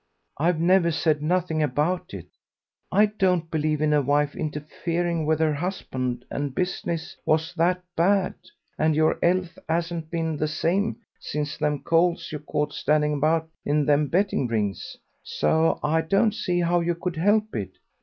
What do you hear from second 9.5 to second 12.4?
'asn't been the same since them colds you